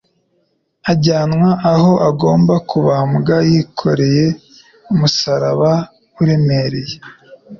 ajyanwa 0.91 1.49
aho 1.73 1.91
agomba 2.09 2.53
kubambwa 2.69 3.35
yikoreye 3.49 4.25
umusaraba 4.91 5.71
uremereye 6.21 6.95